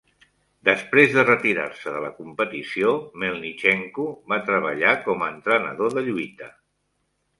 [0.67, 2.93] Després de retirar-se de la competició,
[3.25, 6.51] Melnichenko va treballar com a entrenador de lluita.